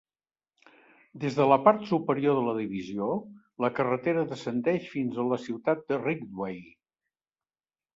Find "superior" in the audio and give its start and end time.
1.91-2.39